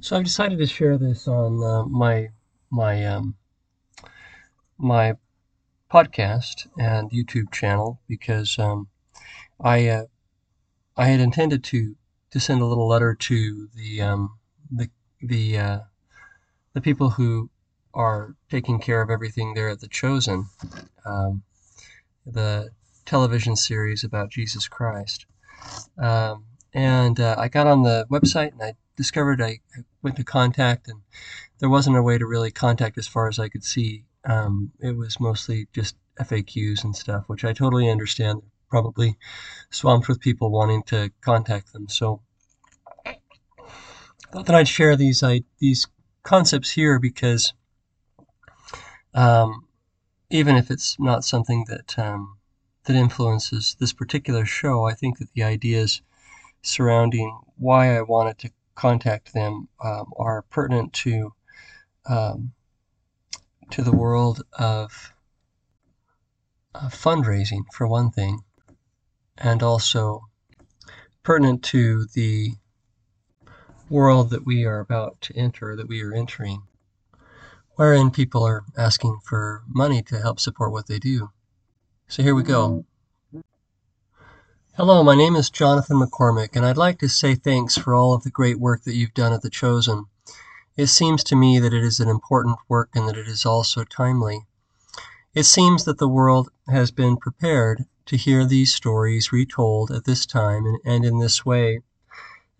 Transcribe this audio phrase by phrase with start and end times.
[0.00, 2.28] So I've decided to share this on uh, my
[2.70, 3.34] my um,
[4.78, 5.14] my
[5.90, 8.88] podcast and YouTube channel because um,
[9.60, 10.04] I uh,
[10.96, 11.96] I had intended to
[12.30, 14.38] to send a little letter to the um,
[14.70, 14.88] the
[15.20, 15.78] the uh,
[16.74, 17.50] the people who
[17.94, 20.46] are taking care of everything there at the Chosen,
[21.04, 21.42] um,
[22.24, 22.70] the
[23.04, 25.26] television series about Jesus Christ.
[25.98, 30.24] Um, and uh, I got on the website and I discovered I, I, went to
[30.24, 31.00] contact and
[31.60, 34.04] there wasn't a way to really contact as far as I could see.
[34.24, 38.42] Um, it was mostly just FAQs and stuff, which I totally understand.
[38.68, 39.16] Probably
[39.70, 41.88] swamped with people wanting to contact them.
[41.88, 42.20] So
[43.06, 43.16] I
[44.30, 45.86] thought that I'd share these I, these
[46.22, 47.54] concepts here because
[49.14, 49.64] um,
[50.28, 52.36] even if it's not something that um,
[52.84, 56.02] that influences this particular show, I think that the ideas
[56.62, 61.32] surrounding why I wanted to contact them um, are pertinent to
[62.08, 62.52] um,
[63.70, 65.12] to the world of
[66.74, 68.40] uh, fundraising, for one thing,
[69.36, 70.28] and also
[71.22, 72.52] pertinent to the
[73.90, 76.62] world that we are about to enter, that we are entering,
[77.74, 81.30] wherein people are asking for money to help support what they do.
[82.06, 82.86] So here we go.
[84.78, 88.22] Hello, my name is Jonathan McCormick, and I'd like to say thanks for all of
[88.22, 90.04] the great work that you've done at The Chosen.
[90.76, 93.82] It seems to me that it is an important work and that it is also
[93.82, 94.46] timely.
[95.34, 100.24] It seems that the world has been prepared to hear these stories retold at this
[100.24, 101.80] time and in this way,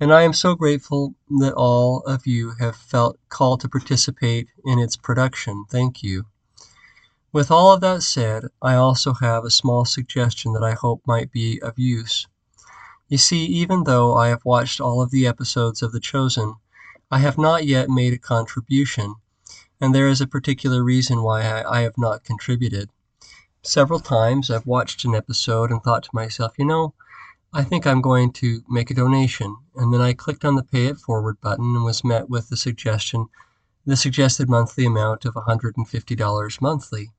[0.00, 4.80] and I am so grateful that all of you have felt called to participate in
[4.80, 5.66] its production.
[5.70, 6.24] Thank you.
[7.30, 11.30] With all of that said, I also have a small suggestion that I hope might
[11.30, 12.26] be of use.
[13.06, 16.54] You see, even though I have watched all of the episodes of The Chosen,
[17.10, 19.16] I have not yet made a contribution,
[19.78, 22.88] and there is a particular reason why I, have not contributed.
[23.62, 26.94] Several times I've watched an episode and thought to myself, you know,
[27.52, 30.86] I think I'm going to make a donation, and then I clicked on the Pay
[30.86, 33.26] It Forward button and was met with the suggestion,
[33.84, 37.10] the suggested monthly amount of $150 monthly.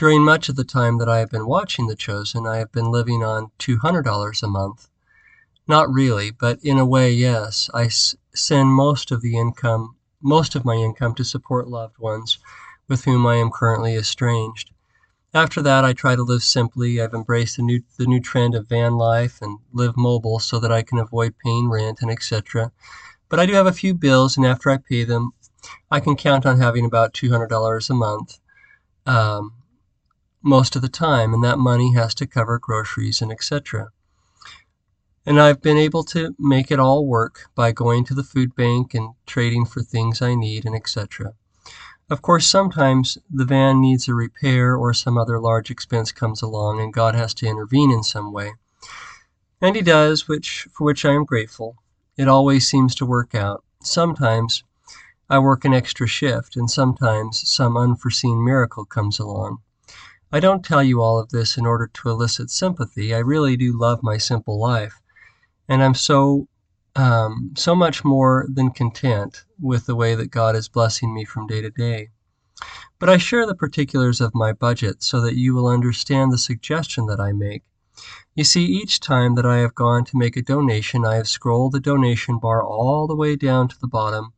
[0.00, 2.90] During much of the time that I have been watching The Chosen, I have been
[2.90, 4.88] living on $200 a month.
[5.68, 7.68] Not really, but in a way, yes.
[7.74, 12.38] I send most of the income, most of my income to support loved ones
[12.88, 14.70] with whom I am currently estranged.
[15.34, 16.98] After that, I try to live simply.
[16.98, 20.72] I've embraced the new the new trend of van life and live mobile so that
[20.72, 22.72] I can avoid paying rent and etc.
[23.28, 25.32] But I do have a few bills, and after I pay them,
[25.90, 28.38] I can count on having about $200 a month.
[29.04, 29.52] Um,
[30.42, 33.90] most of the time, and that money has to cover groceries and etc.
[35.26, 38.94] And I've been able to make it all work by going to the food bank
[38.94, 41.34] and trading for things I need and etc.
[42.08, 46.80] Of course, sometimes the van needs a repair or some other large expense comes along
[46.80, 48.54] and God has to intervene in some way.
[49.60, 51.76] And he does, which for which I am grateful.
[52.16, 53.62] It always seems to work out.
[53.82, 54.64] Sometimes
[55.28, 59.58] I work an extra shift and sometimes some unforeseen miracle comes along.
[60.32, 63.12] I don't tell you all of this in order to elicit sympathy.
[63.12, 65.00] I really do love my simple life,
[65.68, 66.46] and I'm so
[66.94, 71.48] um, so much more than content with the way that God is blessing me from
[71.48, 72.10] day to day.
[73.00, 77.06] But I share the particulars of my budget so that you will understand the suggestion
[77.06, 77.64] that I make.
[78.36, 81.72] You see, each time that I have gone to make a donation, I have scrolled
[81.72, 84.32] the donation bar all the way down to the bottom,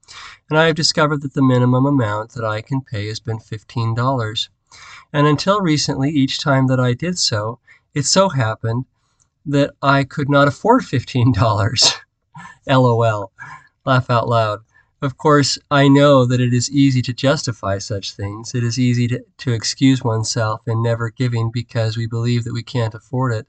[0.49, 4.49] and I have discovered that the minimum amount that I can pay has been $15
[5.13, 7.59] and until recently, each time that I did so,
[7.95, 8.87] it so happened
[9.45, 11.95] that I could not afford $15.
[12.69, 13.33] LOL.
[13.85, 14.61] Laugh out loud.
[15.03, 18.55] Of course, I know that it is easy to justify such things.
[18.55, 22.63] It is easy to, to excuse oneself in never giving because we believe that we
[22.63, 23.49] can't afford it.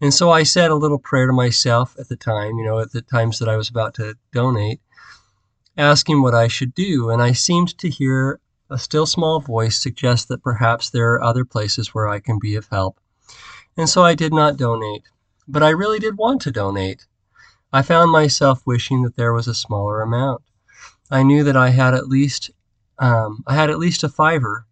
[0.00, 2.92] And so I said a little prayer to myself at the time, you know, at
[2.92, 4.80] the times that I was about to donate,
[5.76, 7.10] asking what I should do.
[7.10, 11.44] And I seemed to hear a still small voice suggests that perhaps there are other
[11.44, 13.00] places where I can be of help.
[13.76, 15.04] And so I did not donate.
[15.46, 17.06] But I really did want to donate.
[17.72, 20.42] I found myself wishing that there was a smaller amount.
[21.10, 22.50] I knew that I had at least
[22.98, 24.66] um, I had at least a fiver.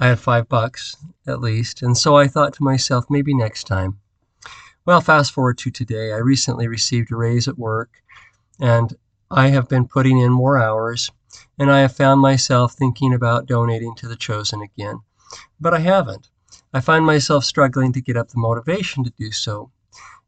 [0.00, 0.96] I had five bucks
[1.26, 4.00] at least, and so I thought to myself, maybe next time.
[4.84, 6.12] Well, fast forward to today.
[6.12, 8.02] I recently received a raise at work,
[8.60, 8.96] and
[9.30, 11.10] I have been putting in more hours
[11.58, 15.00] and I have found myself thinking about donating to the Chosen again.
[15.60, 16.28] But I haven't.
[16.74, 19.70] I find myself struggling to get up the motivation to do so.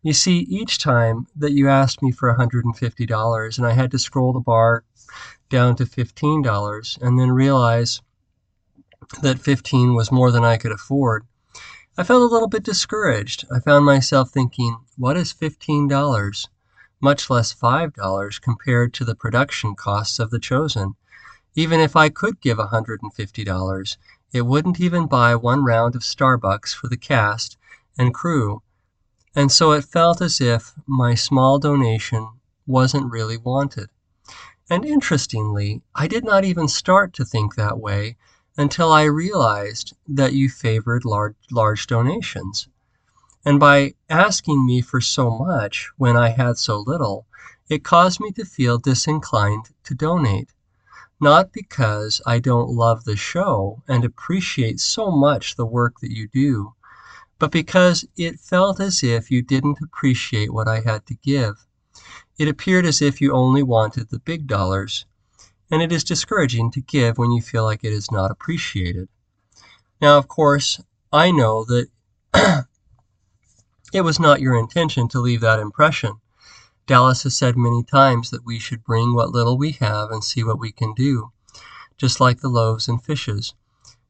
[0.02, 4.32] You see, each time that you asked me for $150 and I had to scroll
[4.32, 4.84] the bar
[5.48, 8.02] down to $15 and then realize
[9.22, 11.26] that 15 was more than I could afford,
[11.96, 13.44] I felt a little bit discouraged.
[13.54, 16.48] I found myself thinking, what is $15,
[17.00, 20.94] much less $5 compared to the production costs of The Chosen?
[21.54, 23.96] Even if I could give $150,
[24.32, 27.56] it wouldn't even buy one round of Starbucks for the cast
[27.96, 28.62] and crew.
[29.36, 32.28] And so it felt as if my small donation
[32.66, 33.88] wasn't really wanted.
[34.70, 38.16] And interestingly, I did not even start to think that way
[38.56, 42.68] until I realized that you favored large, large donations.
[43.44, 47.26] And by asking me for so much when I had so little,
[47.68, 50.52] it caused me to feel disinclined to donate.
[51.20, 56.28] Not because I don't love the show and appreciate so much the work that you
[56.28, 56.74] do,
[57.38, 61.66] but because it felt as if you didn't appreciate what I had to give.
[62.38, 65.06] It appeared as if you only wanted the big dollars
[65.70, 69.08] and it is discouraging to give when you feel like it is not appreciated.
[70.00, 70.80] Now, of course,
[71.12, 71.88] I know that
[73.94, 76.14] it was not your intention to leave that impression.
[76.86, 80.42] Dallas has said many times that we should bring what little we have and see
[80.42, 81.30] what we can do,
[81.96, 83.54] just like the loaves and fishes.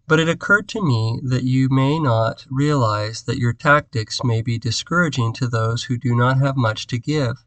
[0.08, 4.58] But it occurred to me that you may not realize that your tactics may be
[4.58, 7.44] discouraging to those who do not have much to give.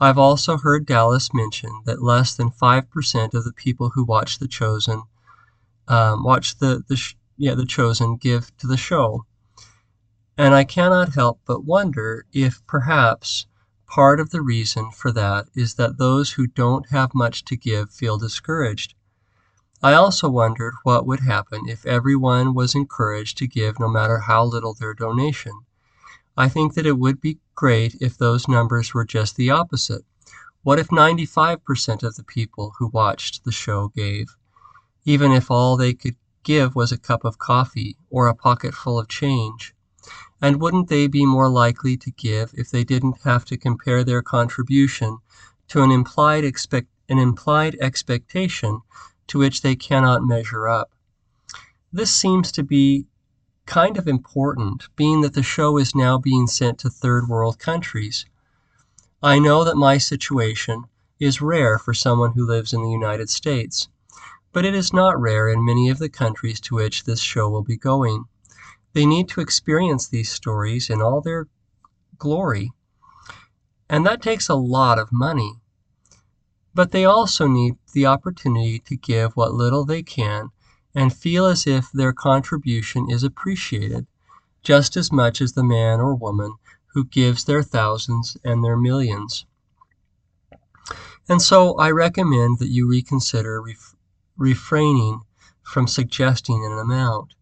[0.00, 4.48] I've also heard Dallas mention that less than 5% of the people who watch The
[4.48, 5.04] Chosen
[5.88, 7.00] um, watch the, the
[7.36, 9.24] yeah The Chosen give to the show.
[10.38, 13.46] And I cannot help but wonder if perhaps
[13.86, 17.90] part of the reason for that is that those who don't have much to give
[17.90, 18.94] feel discouraged.
[19.82, 24.44] I also wondered what would happen if everyone was encouraged to give no matter how
[24.44, 25.52] little their donation.
[26.36, 30.04] I think that it would be great if those numbers were just the opposite.
[30.62, 34.36] What if 95% of the people who watched the show gave?
[35.04, 38.98] Even if all they could give was a cup of coffee or a pocket full
[38.98, 39.75] of change?
[40.40, 44.22] And wouldn't they be more likely to give if they didn't have to compare their
[44.22, 45.18] contribution
[45.68, 48.82] to an implied, expect, an implied expectation
[49.26, 50.92] to which they cannot measure up?
[51.92, 53.06] This seems to be
[53.66, 58.26] kind of important, being that the show is now being sent to third world countries.
[59.22, 60.84] I know that my situation
[61.18, 63.88] is rare for someone who lives in the United States,
[64.52, 67.64] but it is not rare in many of the countries to which this show will
[67.64, 68.26] be going.
[68.96, 71.48] They need to experience these stories in all their
[72.16, 72.72] glory,
[73.90, 75.60] and that takes a lot of money.
[76.72, 80.48] But they also need the opportunity to give what little they can
[80.94, 84.06] and feel as if their contribution is appreciated
[84.62, 86.54] just as much as the man or woman
[86.94, 89.44] who gives their thousands and their millions.
[91.28, 93.94] And so I recommend that you reconsider ref-
[94.38, 95.20] refraining
[95.62, 97.35] from suggesting an amount.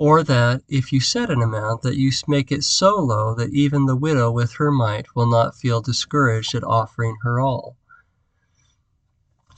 [0.00, 3.84] Or that if you set an amount, that you make it so low that even
[3.84, 7.76] the widow with her mite will not feel discouraged at offering her all.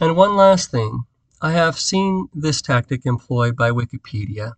[0.00, 1.05] And one last thing
[1.41, 4.55] I have seen this tactic employed by Wikipedia.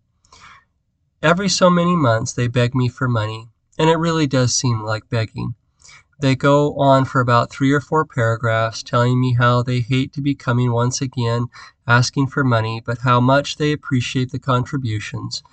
[1.21, 5.07] Every so many months they beg me for money, and it really does seem like
[5.07, 5.53] begging.
[6.19, 10.21] They go on for about three or four paragraphs telling me how they hate to
[10.21, 11.45] be coming once again
[11.87, 15.43] asking for money, but how much they appreciate the contributions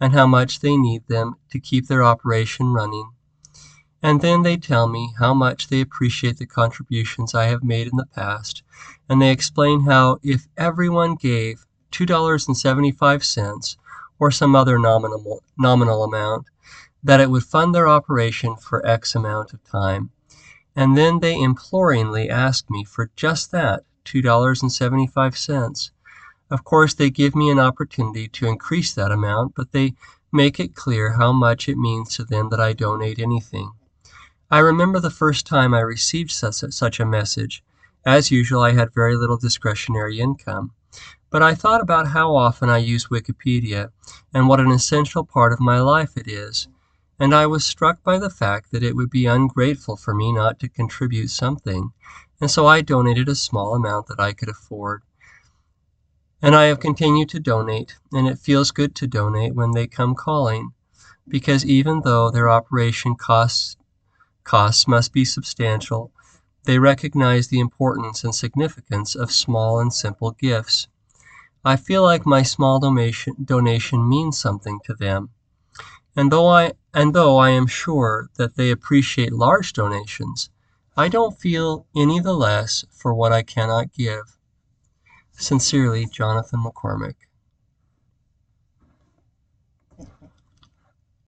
[0.00, 3.10] and how much they need them to keep their operation running.
[4.02, 7.96] And then they tell me how much they appreciate the contributions I have made in
[7.96, 8.62] the past,
[9.08, 13.76] and they explain how if everyone gave $2.75
[14.18, 16.46] or some other nominal, nominal amount,
[17.04, 20.10] that it would fund their operation for X amount of time.
[20.74, 25.90] And then they imploringly ask me for just that $2.75.
[26.50, 29.94] Of course, they give me an opportunity to increase that amount, but they
[30.32, 33.72] make it clear how much it means to them that I donate anything.
[34.50, 37.62] I remember the first time I received such a message.
[38.04, 40.72] As usual, I had very little discretionary income.
[41.30, 43.90] But I thought about how often I use Wikipedia
[44.34, 46.68] and what an essential part of my life it is,
[47.18, 50.58] and I was struck by the fact that it would be ungrateful for me not
[50.58, 51.92] to contribute something,
[52.42, 55.04] and so I donated a small amount that I could afford.
[56.42, 60.16] And I have continued to donate, and it feels good to donate when they come
[60.16, 60.72] calling,
[61.28, 63.76] because even though their operation costs
[64.42, 66.10] costs must be substantial,
[66.64, 70.88] they recognize the importance and significance of small and simple gifts.
[71.64, 75.30] I feel like my small donation, donation means something to them.
[76.16, 80.50] And though I and though I am sure that they appreciate large donations,
[80.96, 84.36] I don't feel any the less for what I cannot give.
[85.32, 87.14] Sincerely, Jonathan McCormick.